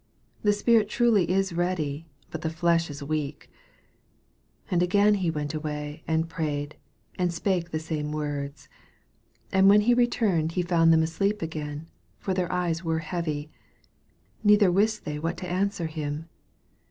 [0.41, 3.51] The spirit truly is ready, but the flesh is weak.
[4.65, 6.75] 39 And again he went away, and prayed,
[7.19, 8.67] and spake the same words.
[9.51, 11.85] 40 And when he returned, he found them asleep again
[12.17, 13.51] (for their eyes were heavy),
[14.43, 16.29] neither wist they what to an swer him.